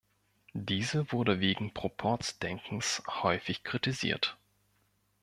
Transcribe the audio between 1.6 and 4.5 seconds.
Proporz-Denkens häufig kritisiert.